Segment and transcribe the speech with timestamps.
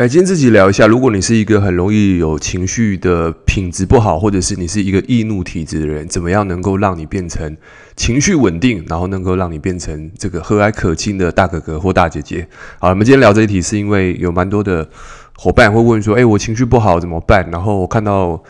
[0.00, 7.54] 来，今天自己聊一下，如果你是一个很容易有情绪的品质不好，或者是你是一个易怒体质的人，怎么样能够让你变成
[7.96, 12.48] 情绪稳定，然后能够让你变成这个和蔼可亲的大哥哥或大姐姐？
[12.78, 14.88] 好，我们今天聊这一题，是因为有蛮多的
[15.36, 17.46] 伙伴会问说，哎，我情绪不好怎么办？
[17.50, 18.42] 然后我看到。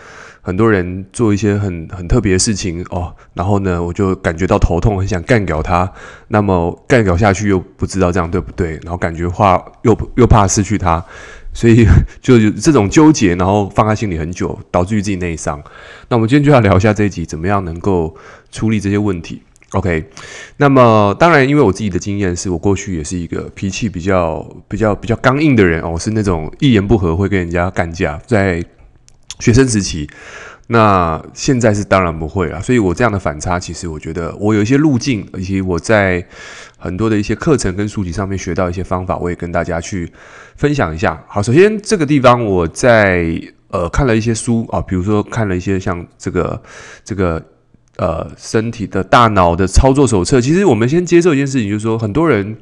[0.43, 5.93] 很多人做一些很很特别的事情哦，然后呢，我就感觉到头痛，很想干掉他。
[6.29, 11.05] 那么干掉下去又不知道这样对不对，然后感觉话又又怕失去他，
[11.53, 11.87] 所以
[12.21, 15.63] 就这种纠结，然后放在心里很久，导致于自己内伤。
[16.09, 18.17] 那我们今天就要聊一下这一集，怎么样能够
[18.51, 19.43] 处理这些问题
[19.73, 20.05] ？OK，
[20.57, 28.65] 那么当然，因为我自己的经验是我过去也是一个脾气比较比较比较刚硬的人哦，是那种一言不合会跟人家干架，在。
[29.39, 30.07] 学生时期，
[30.73, 32.63] 那现在是当然不会了。
[32.63, 36.25] 所以我这样的反差，其实我觉得我有一些路径，以及我在
[36.79, 40.09] 很多的一些课程跟书籍上面学到一些方法，我也跟大家去
[40.55, 41.21] 分享一下。
[41.27, 43.37] 好，首先这个地方我在
[43.71, 46.63] 呃看了一些书啊，比如说看了一些像这个
[47.05, 47.43] 这个
[47.97, 50.41] 呃身体的大脑的操作手册。
[50.41, 52.57] 其实我们先接受一件事情，就是说很多人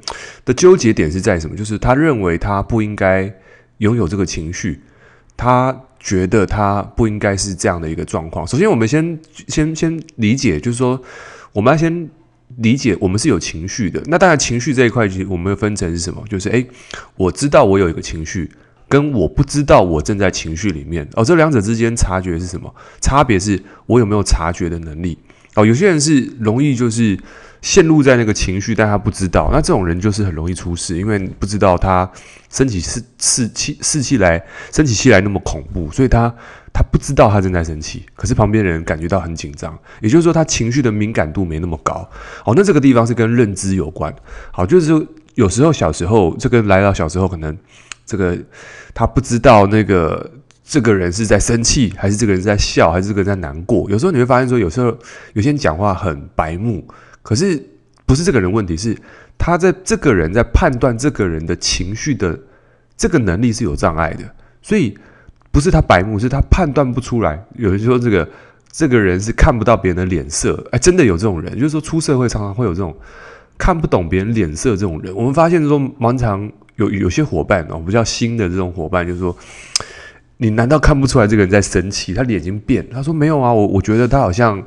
[0.46, 1.55] 的纠结点是在什么？
[1.55, 3.30] 就是他认为他不应该
[3.78, 4.80] 拥有这个情绪，
[5.39, 5.75] 他。
[6.00, 8.47] 觉得他不应该是这样的一个状况。
[8.47, 10.98] 首先，我们先先先理解，就是说，
[11.53, 12.08] 我们要先
[12.58, 14.00] 理解，我们是有情绪的。
[14.06, 16.22] 那当然，情绪这一块，其实我们分成是什么？
[16.30, 16.64] 就是，诶，
[17.17, 18.48] 我知道我有一个情绪，
[18.89, 21.06] 跟我不知道我正在情绪里面。
[21.14, 22.73] 哦，这两者之间察觉是什么？
[23.00, 25.19] 差别是我有没有察觉的能力。
[25.56, 27.19] 哦，有些人是容易就是。
[27.69, 32.11] 陷入在那个情绪，但他不知道，那这种人就是很容易出事，因为不知道他
[32.48, 36.34] 生起士士气士气来，生起气来那么恐怖，所以他
[36.72, 42.08] 他不知道他正在生气，可是旁边人感觉到很紧张，也就是说他情绪的敏感度没那么高。
[42.42, 44.11] 好，那这个地方是跟认知有关。
[44.50, 47.55] 好，就是有时候小时候这个来到小时候，可能
[48.06, 48.34] 这个
[48.94, 50.30] 他不知道那个
[50.64, 53.91] 这个人是在生气，还是这个人是在笑，还是这个人在难过。
[53.91, 54.86] 有时候你会发现说，有时候
[55.35, 56.83] 有些人讲话很白目。
[57.28, 57.62] 可是
[58.06, 58.96] 不是这个人问题，是
[59.36, 62.40] 他在这个人在判断这个人的情绪的
[62.96, 64.24] 这个能力是有障碍的，
[64.62, 64.96] 所以
[65.52, 67.44] 不是他白目，是他判断不出来。
[67.56, 68.27] 有人说这个
[68.72, 72.96] 这个人是看不到别人的脸色，哎，真的有这种人，就是说出社会常常会有这种
[73.58, 75.14] 看不懂别人脸色这种人。
[75.14, 79.36] 我们发现说，蛮常有有些伙伴哦，比较新的这种伙伴，就是说，
[80.38, 82.14] 你难道看不出来这个人在生气？
[82.14, 84.64] 他脸已经变，他说没有啊，我我觉得他好像。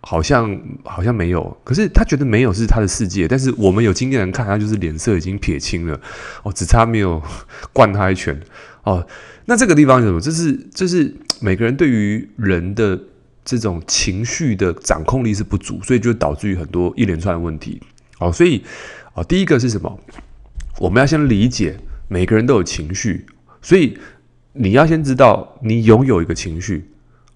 [0.00, 6.00] 好像好像没有，可是他觉得没有是他的世界，但是我们有经验人看他就是脸色已经撇清了，
[6.44, 7.20] 哦，只差没有
[7.72, 8.40] 灌他一拳，
[8.84, 9.04] 哦，
[9.46, 10.20] 那这个地方是什么？
[10.20, 12.98] 这是这是每个人对于人的
[13.44, 17.82] 这种情绪的掌控力是不足，所以就导致于很多一连串的问题，
[18.20, 18.62] 哦，所以
[19.14, 19.98] 哦，第一个是什么？
[20.78, 21.76] 我们要先理解
[22.06, 23.26] 每个人都有情绪，
[23.60, 23.98] 所以
[24.52, 26.88] 你要先知道你拥有一个情绪。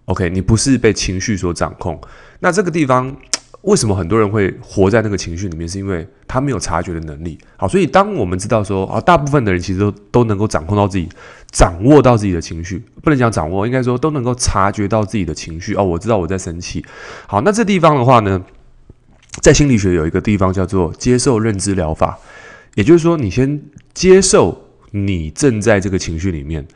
[0.06, 2.00] OK，你不是被情绪所掌控。
[2.40, 3.16] 那这个地方
[3.60, 5.68] 为什么很多人会活在那个情绪里面？
[5.68, 7.38] 是因为他没有察觉的能力。
[7.56, 11.08] 好，所以当我们知道说啊，大部分的人其实都都能够掌控到自己，
[11.52, 15.74] 掌握到自己的情绪，不能讲掌握，应该说都能够察觉到自己的情绪。
[15.76, 16.84] 哦，我知道我在生气。
[17.28, 18.42] 好，那这地方的话呢，
[19.40, 22.18] 在心理学有一个地方叫做接受认知疗法，
[22.74, 23.62] 也就是说，你先
[23.94, 26.66] 接受你正在这个情绪里面。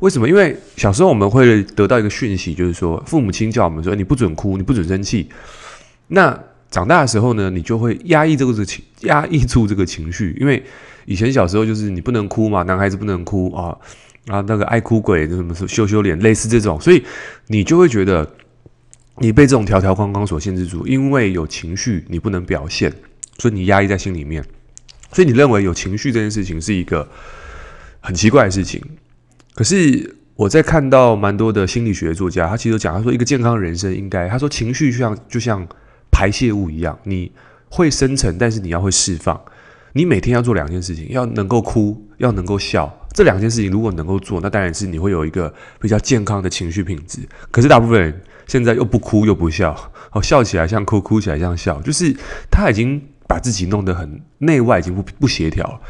[0.00, 0.28] 为什么？
[0.28, 5.28] 因为小时候我们会得到一个讯息，就是说父母亲叫我们说，你不准哭，你不准生气。
[6.08, 6.38] 那
[6.70, 10.36] 长大的时候呢，你就会压抑这个情， 压抑住这个情绪。
[10.40, 10.62] 因为
[11.04, 13.76] 以前小时候就是你不能哭嘛，男孩子不能哭啊，
[14.28, 17.04] 啊那个爱哭鬼就什么羞羞脸，类似这种，所以
[17.48, 18.26] 你就会觉得
[19.18, 22.90] 你被这种条条框框所限制住，因为有情绪你不能表现，
[23.38, 24.42] 所以你压抑在心里面。
[25.12, 27.06] 所以你认为有情绪这件事情是一个
[28.00, 28.80] 很奇怪的事情。
[29.54, 35.66] 可是我在看到蛮多的心理学作家，他其实讲，他说一个健康人生应该，他说情绪像就像
[36.10, 37.30] 排泄物一样，你
[37.68, 39.40] 会生成，但是你要会释放。
[39.92, 42.96] 你每天要做两件事情，要能够哭，要能够笑。
[43.12, 47.18] 这两件事情如果能够做，那当然是你会有一个比较健康的情绪品质。
[47.50, 49.76] 可是大部分人现在又不哭又不笑，
[50.12, 52.16] 哦，笑起来像哭，哭起来像笑，就是
[52.50, 55.80] 他已经把自己弄得很内外已经不不协调。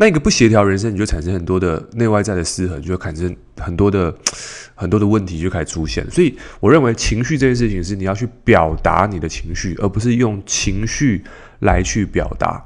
[0.00, 4.14] 那一个不协调人生，你就产生很多的内外在的失衡，就会产生很多的
[4.76, 6.08] 很多的问题就开始出现。
[6.08, 11.24] 所以，我认为情绪这件事情是你要去表达你的情绪，而不是用情绪
[11.60, 12.62] 来去表达。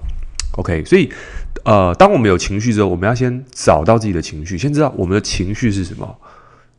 [0.58, 1.10] OK，所以，
[1.64, 6.14] 呃，当我们有情绪之后，我们要先找到自己的情绪，先知道我们的情绪是什么。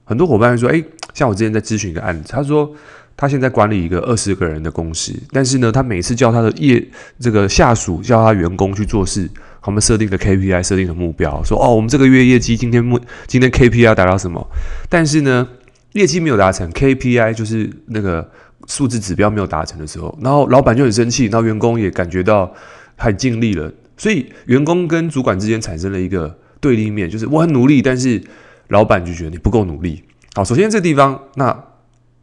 [0.04, 0.86] 很多伙伴会说：“诶，
[1.16, 2.72] 像我之前在咨询一个案子，他说
[3.18, 6.88] 他现在管理一个二十个人的公司，但是呢，他每次叫他的业
[7.20, 9.28] 这个下属叫他员工去做事。”
[9.64, 14.46] 他们设定的 KPI 设定的目标，说哦，我们这个月业绩今天目今天 KPI 达到什么？
[14.90, 15.48] 但是呢，
[15.94, 18.30] 业绩没有达成，KPI 就是那个
[18.68, 22.54] 数字指标没有达成的时候，然后老板就很生气，然后员工也感觉到
[22.98, 28.22] 很尽力了，所以员工跟主管之间产生了一个对立面，就是我很努力，但是
[28.68, 30.04] 老板就觉得你不够努力。
[30.36, 31.64] 好，首先这地方，那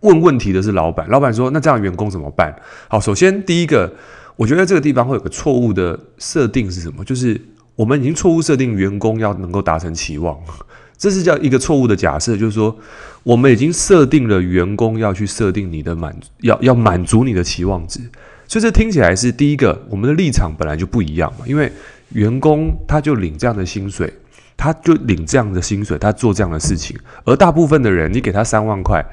[0.00, 2.54] 问问题的是老板，老板说那这样员工怎么办？
[2.88, 3.92] 好，首先第一个，
[4.40, 7.04] 我觉得这个地方会有个错误的设定是什么？
[7.04, 7.38] 就是
[7.76, 10.34] 我们已经错误设定员工要能够达成期望。
[10.96, 12.74] 这是叫一个错误的假设，就是说，
[13.22, 18.00] 我们已经设定了员工要去设定你的满，要要满足你的期望值，
[18.48, 21.70] 所以这听起来是第一个，我们的立场本来就不一样嘛，因为
[22.14, 24.10] 员工他就领这样的薪水，
[24.56, 26.96] 他就领这样的薪水，他做这样的事情，
[27.26, 29.04] 而大部分的人，你给他三万块，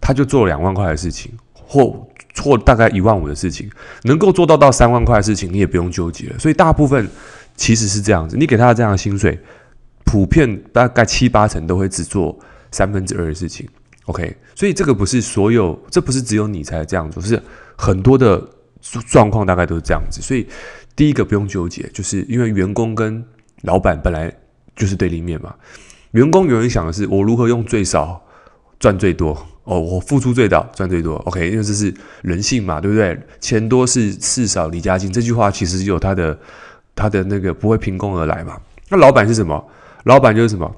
[0.00, 3.70] 他就做两万块的事情，或错大概一万五的事情，
[4.04, 7.08] 能够做到到三万块的事情，你也不用纠结了，所以大部分
[7.56, 9.38] 其实是这样子，你给他的这样的薪水。
[10.02, 12.36] 普遍大概七八成都会只做
[12.72, 13.68] 三分之二的事情
[14.06, 17.40] ，OK，所以这个不是所有，这不是只有你才这样做，是
[17.76, 18.42] 很多的
[19.08, 20.20] 状况大概都是这样子。
[20.20, 20.44] 所以
[20.96, 23.24] 第一个不用纠结，就是因为员工跟
[23.62, 24.32] 老板本来
[24.74, 25.54] 就是对立面嘛。
[26.10, 28.20] 员工永远想的是我如何用最少
[28.80, 33.16] 赚最多哦，我付出最大赚最多，OK，因为这是人性嘛，对不对？
[33.40, 36.36] 钱多是事少离家近，这句话其实有他的
[36.96, 38.56] 他的那个不会凭空而来嘛。
[38.88, 39.64] 那老板是什么？
[40.02, 40.74] 老板就是什么，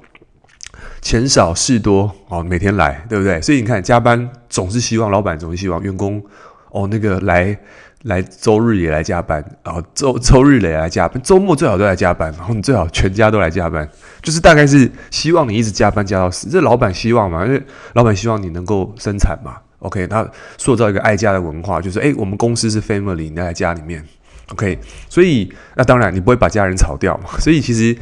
[1.01, 3.41] 钱少事多哦，每天来，对不对？
[3.41, 6.23] 所以你看，加班总是希望老板总是希望员工
[6.71, 7.59] 哦，那个来
[8.03, 13.89] 来周日也来加班，然后周周日也来加班，周末最好都来加班，然后你最好全家都来加班，
[14.23, 16.49] 就是大概是希望你一直加班加到死。
[16.49, 17.63] 这老板希望嘛，因为
[17.95, 19.57] 老板希望你能够生产嘛。
[19.79, 20.29] OK，他
[20.59, 24.05] 塑造一个爱家的文化，就是诶，我们公司是 family，你在家里面。
[24.51, 24.79] OK，
[25.09, 27.39] 所以那当然你不会把家人炒掉嘛。
[27.39, 27.97] 所以其实。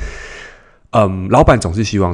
[0.93, 2.13] 嗯，老板总是希望，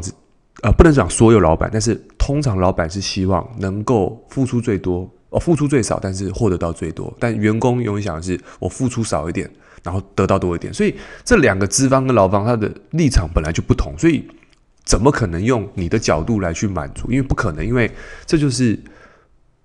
[0.61, 7.15] 呃，不能讲所有老板，但是通常老板是希望能够付出最多，我，付出最少，但是获得到最多。
[7.21, 9.51] 但员工永远想的是，我付出少一点，
[9.83, 10.73] 然后得到多一点。
[10.73, 10.95] 所以
[11.25, 14.27] 这两个资方跟劳方他的立场本来就不同，所以
[14.85, 17.11] 怎么可能用你的角度来去满足？
[17.11, 17.91] 因为不可能，因为
[18.25, 18.79] 这就是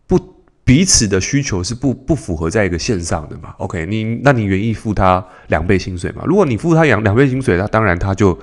[0.07, 0.19] 不
[0.63, 3.55] 彼此的需求是不不符合在一个线上的嘛。
[3.57, 6.23] OK，你那你愿意付他两倍薪水吗？
[6.25, 8.37] 如果你付他两两倍薪水，那当然他就。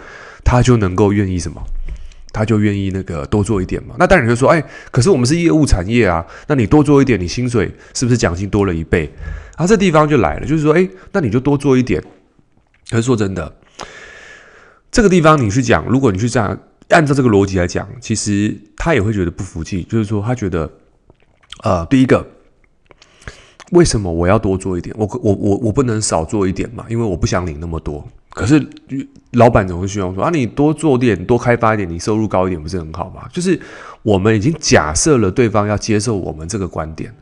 [0.45, 1.61] 他就能够愿意什么？
[2.33, 3.95] 他就愿意那个多做一点嘛。
[3.99, 9.11] 那当然就说，哎，可是我们是业务产业啊，那你多做一点，你薪水是不是奖金多了一倍？
[9.57, 12.03] 啊，这地方就来了，就是说，哎，那你就多做一点。
[12.91, 13.57] 可是说真的，
[14.91, 16.59] 这个地方你去讲，如果你去这样
[16.89, 20.71] 按照这个逻辑来讲，其实他也会觉得不服气，就是说他觉得，
[21.63, 22.27] 呃，第一个，
[23.73, 24.95] 为什么我要多做一点？
[24.99, 26.87] 我我我我不能少做一点嘛？
[26.89, 28.07] 因为我不想领那么多。
[28.39, 28.65] 可是，
[29.33, 33.25] 老板总会希望说啊，你多做点，多开发一点，你收入高一点，不是很好吗？
[33.33, 33.61] 就是
[34.05, 37.13] 我们已经假设了对方要接受我们这个观点，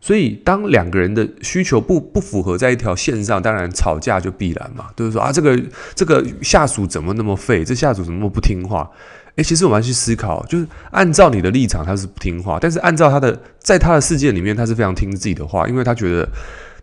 [0.00, 4.84] 所以当两个人的需求不不符合在一条线上，当然吵架就必然嘛。
[4.94, 5.60] 就是说啊，这个
[5.96, 7.64] 这个下属怎么那么废？
[7.64, 8.88] 这下属怎么那么不听话？
[9.34, 16.28] 诶，其实我们要去思考，就是按照你的立场，他是不听话，但是按照他的，在他的世界里面，他是非常听自己的话，因为他觉得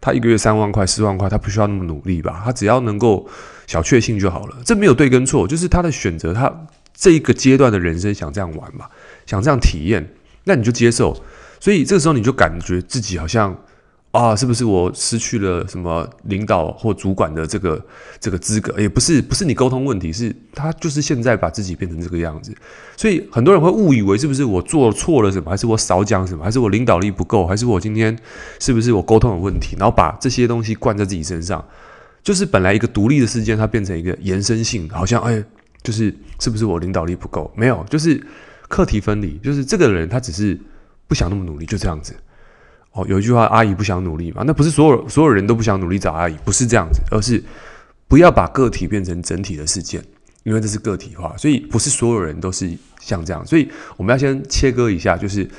[0.01, 2.41] 他一个月三万块、四万块，他不需要那么努力吧？
[2.43, 3.25] 他只要能够。
[3.67, 6.51] 小确幸就好了，这没有对跟错，就是他的选择，他
[6.95, 8.87] 这一个阶段的人生想这样玩嘛，
[9.25, 10.15] 想这样体验，
[10.45, 11.15] 那你就接受。
[11.59, 13.55] 所以这个时候你就感觉自己好像
[14.11, 17.85] 啊，是不是我失去了什么领导或主管的这个
[18.19, 18.79] 这个资格？
[18.79, 22.55] 也不是，不是你沟通问题，是他就是现在把自己变成这个样子。
[22.95, 28.17] 所以很多人会误以为是不是我做错了什么，还是我少讲什么，还是我领导力不够，还是我今天
[28.59, 29.75] 是不是我沟通有问题？
[29.77, 31.63] 然后把这些东西灌在自己身上。
[32.27, 35.41] 就是本来一个独立的事件，它变成一个延伸性，好像哎，
[35.81, 37.49] 就是是不是我领导力不够？
[37.55, 38.21] 没有，就是
[38.67, 40.59] 课题分离，就是这个人他只是
[41.07, 42.13] 不想那么努力，就这样子。
[42.91, 47.41] 哦，有一句话，阿姨不想努力嘛，那不是所有所有人都不想努力找阿姨，不是这样子，而是
[48.09, 50.03] 不要把个体变成整体的事件，
[50.43, 52.69] 因为这是个体化，所以不是所有人都是
[52.99, 55.49] 像这样，所以我们要先切割一下，就是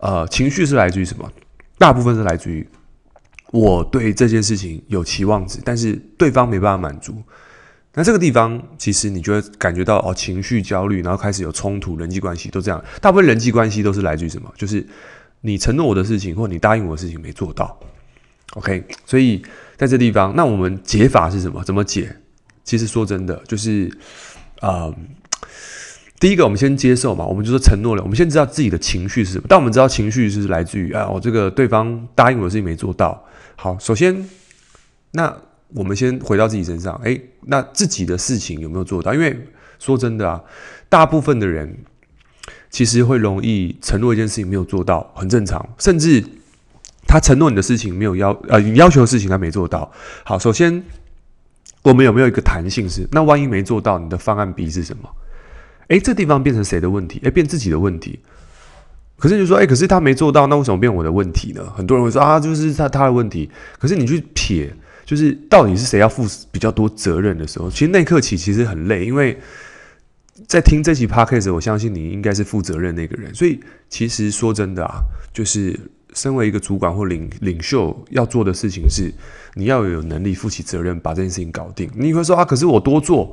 [0.00, 1.30] 呃，情绪是来自于什么？
[1.76, 2.66] 大部分是来自于。
[3.52, 7.22] 我对这件事情有期望值，但是对方没办法满足。
[7.94, 12.84] 那这个地方，其实你就会感觉到哦，情绪焦虑，然后开始有冲突，人际关系都这样。
[13.00, 14.52] 大部分人际关系都是来自于什么？
[14.56, 14.86] 就是
[15.40, 17.78] 你承诺我的事情，或你答应我的事情没做到。
[18.52, 19.42] OK，所以
[19.76, 21.64] 在这地方，那我们解法是什么？
[21.64, 22.14] 怎么解？
[22.64, 23.90] 其实说真的，就是
[24.60, 24.92] 啊、
[26.18, 29.44] 第一个我们先接受嘛，我们就说承诺了，我们先知道自己的情绪是什么。
[29.48, 33.22] 但我们知道情绪是来自于啊，我这个对方答应我的事情没做到。
[33.54, 34.26] 好，首先，
[35.12, 35.36] 那
[35.74, 39.12] 我们先回到自己身上，诶，那自己的事情有没有做到？
[39.12, 39.38] 因为
[39.78, 40.42] 说真的啊，
[40.88, 41.76] 大部分的人
[42.70, 45.68] 其实会容易承诺一件事情没有做到，很正常。
[45.78, 46.24] 甚至
[47.06, 49.92] 他承诺你的事情没有要，呃，你要求的事情他没做到。
[50.24, 50.82] 好，首先
[51.82, 53.06] 我们有没有一个弹性是？
[53.12, 55.08] 那万一没做到，你的方案 B 是什么？
[55.88, 57.20] 诶，这地方变成谁的问题？
[57.22, 58.18] 诶，变自己的问题。
[59.18, 61.64] 可是你说，诶，可是他没做到，那为什么变我的问题呢？
[61.76, 63.50] 很多人会说啊，就是他他的问题。
[63.78, 64.72] 可是你去撇。
[65.06, 69.38] 就是到底是谁要负比较多责任的时候，其实那一刻起其实很累，因为
[70.48, 73.32] 在听这期 podcast，我相信你应该是负责任那个人。
[73.32, 74.98] 所以其实说真的啊，
[75.32, 75.78] 就是
[76.12, 79.12] 身为一个主管或领领袖要做的事情是，
[79.54, 81.88] 你要有能力负起责任，把这件事情搞定。
[81.94, 83.32] 你会说啊，可是我多做，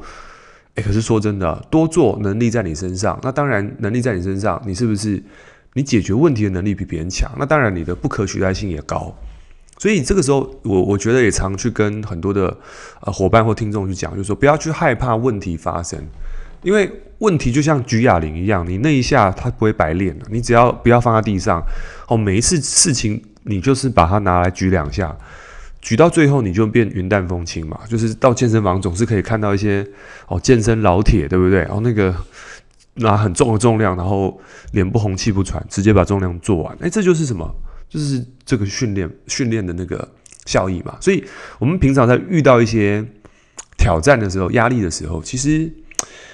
[0.76, 5.22] 诶，可是说真的，多做能力在你身上，那当然能力在你身上，你是不是
[5.74, 7.32] 你解决问题的能力比别人强？
[7.38, 9.14] 那当然你的不可取代性也高。
[9.78, 12.56] 所以这个时候，我我觉得也常去跟很多的
[13.02, 16.00] 呃伙伴或听众去讲，就是说不要去害怕问题发生，
[16.62, 21.62] 因为问题就像举哑铃一样，你那一下它不会白练的，你只要不要放在地上，
[22.08, 25.16] 哦，每一次事情你就是把它拿来举两下，
[25.84, 29.86] 举到最后你就变云淡风轻嘛，就是到健身房总是可以看到一些
[30.28, 31.60] 哦健身老铁，对不对？
[31.60, 32.16] 然哦，那个
[32.96, 34.40] 拿很重的重量，然后
[34.72, 37.54] 脸不红气不喘，直接把重量做完，哎，这就是什么？
[37.90, 40.08] 就是这个训练训练的那个
[40.46, 41.24] 效益嘛，所以
[41.60, 43.06] 我们平常在遇到一些
[43.78, 45.72] 挑战的时候、压力的时候，其实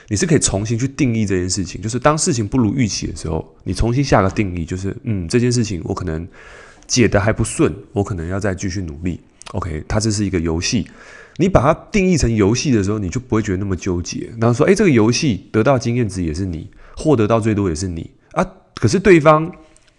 [0.08, 1.82] 你是可以重新去定义这件事情。
[1.82, 6.25] 就是当事情不如预期的时候，你重新下个定义，就是嗯，这件事情我可能
[6.89, 9.22] 解得还不顺，我可能要再继续努力。
[9.53, 10.89] OK，它这是一个游戏，
[11.38, 14.29] 你把它定义成游戏的时候，你就不会觉得那么纠结。
[14.41, 19.50] 然后说，诶，这个游戏得到经验值也是你，获得到最多也是你啊，可是对方。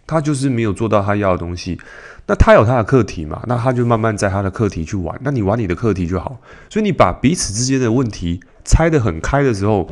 [0.06, 1.78] 他就是没有做到他要的东西，
[2.26, 3.40] 那他有他的课题嘛？
[3.47, 6.40] 那他就慢慢在他的课题去玩，那你玩你的课题就好。
[6.68, 9.88] 所以你把彼此之间的问题拆得很开的时候，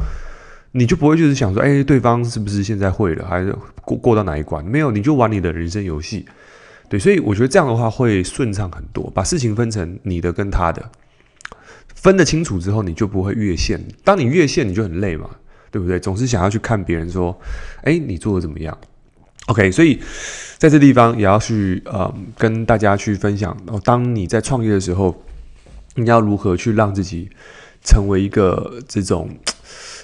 [0.73, 4.65] 你就不会就是想说，哎，对方是不是现在会了，还是过过到哪一关？
[4.65, 6.27] 没有，你就玩你的人生游戏。
[6.89, 9.11] 对，所以我觉得这样的话会顺畅很多。
[9.15, 10.91] 把事情分成你的跟他的，
[11.95, 13.81] 分得清楚之后，你就不会越线。
[14.05, 15.29] 当你越线，你就很累嘛，
[15.71, 16.01] 对不对？
[16.01, 17.39] 总是想要去看别人说，
[17.83, 18.77] 哎，你做的怎么样
[19.49, 20.01] ？OK，所以
[20.57, 23.81] 在这地方也要去呃跟大家去分享哦。
[23.85, 25.23] 当你在创业的时候，
[25.95, 27.29] 你要如何去让自己
[27.85, 29.29] 成为一个这种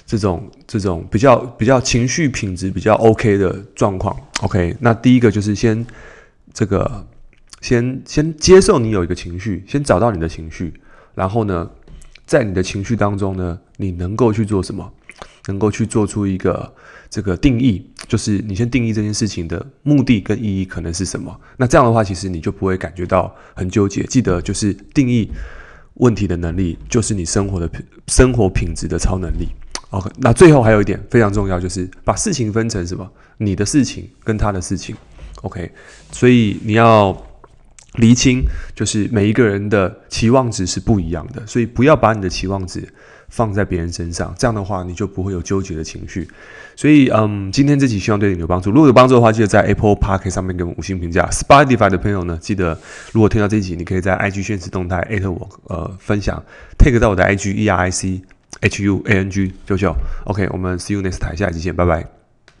[0.05, 5.85] 这种这种比较比较情绪品质比较 OK 的状况？OK，那第一个就是先
[6.55, 7.05] 这个
[7.61, 10.73] 先先接受你有一个情绪，先找到你的情绪，
[11.13, 11.69] 然后呢，
[12.25, 14.91] 在你的情绪当中呢，你能够去做什么？
[15.47, 16.73] 能够去做出一个
[17.09, 21.39] 这个定义，就是你先定义这件事情的目的跟意义可能是什么。
[21.57, 24.01] 那这样的话，其实你就不会感觉到很纠结。
[24.03, 25.29] 记得，就是定义
[25.95, 27.69] 问题的能力，就是你生活的
[28.07, 29.49] 生活品质的超能力。
[29.91, 33.07] OK，那最后还有一点非常重要，就是把事情分成什么？
[33.37, 34.95] 你的事情跟他的事情。
[35.41, 35.71] OK，
[36.11, 37.15] 所以你要
[37.95, 42.87] 厘清，就是每一个人的期望值是不一样的，所以不要把你的期望值。
[43.27, 46.25] 放在别人身上，这样的话你就不会有纠结的情绪。
[46.75, 48.69] 所以，嗯，今天这期希望对你有帮助。
[48.69, 51.27] 如果有帮助的话，记得在 Apple Park 上面给我们五星评价。
[51.31, 52.79] Spotify 的朋友呢，记得
[53.11, 56.41] 如果听到这一集，你可以在 IG 限时动态艾特我，呃，分享
[56.77, 58.21] Take 到我的 IG E R I C
[58.61, 59.93] H U A N G 九九。
[60.25, 62.14] OK，我们 See you next 台下一期见，拜拜。